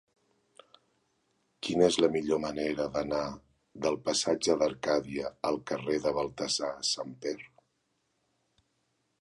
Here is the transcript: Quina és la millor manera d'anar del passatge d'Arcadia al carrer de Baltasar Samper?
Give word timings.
Quina 1.67 1.83
és 1.91 1.97
la 2.03 2.09
millor 2.15 2.41
manera 2.45 2.87
d'anar 2.95 3.21
del 3.85 3.99
passatge 4.09 4.57
d'Arcadia 4.63 5.31
al 5.51 5.61
carrer 5.73 5.99
de 6.07 6.15
Baltasar 6.19 6.75
Samper? 6.95 7.39